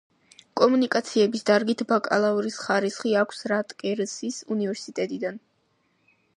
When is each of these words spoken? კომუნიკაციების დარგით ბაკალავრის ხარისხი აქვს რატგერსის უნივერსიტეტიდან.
კომუნიკაციების 0.61 1.45
დარგით 1.49 1.83
ბაკალავრის 1.91 2.57
ხარისხი 2.63 3.15
აქვს 3.23 3.45
რატგერსის 3.53 4.41
უნივერსიტეტიდან. 4.57 5.43